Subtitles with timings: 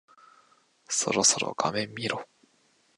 [0.89, 2.27] そろそろ画面見ろ。